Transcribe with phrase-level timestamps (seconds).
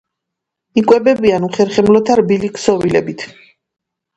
[0.81, 3.29] იკვებებიან უხერხემლოთა რბილი ქსოვილებით.